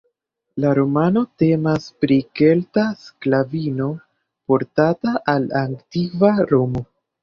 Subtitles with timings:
[0.63, 3.93] La romano temas pri kelta sklavino,
[4.51, 6.89] portata al antikva Romo.